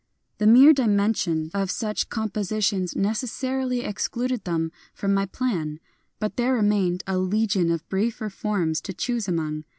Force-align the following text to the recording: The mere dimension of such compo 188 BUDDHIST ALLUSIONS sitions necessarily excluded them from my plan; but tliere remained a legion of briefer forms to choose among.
The 0.39 0.47
mere 0.47 0.73
dimension 0.73 1.51
of 1.53 1.69
such 1.69 2.09
compo 2.09 2.39
188 2.39 2.39
BUDDHIST 2.39 2.73
ALLUSIONS 2.73 2.89
sitions 2.89 3.03
necessarily 3.03 3.79
excluded 3.81 4.43
them 4.45 4.71
from 4.95 5.13
my 5.13 5.27
plan; 5.27 5.79
but 6.19 6.35
tliere 6.35 6.55
remained 6.55 7.03
a 7.05 7.19
legion 7.19 7.69
of 7.69 7.87
briefer 7.87 8.31
forms 8.31 8.81
to 8.81 8.93
choose 8.93 9.27
among. 9.27 9.63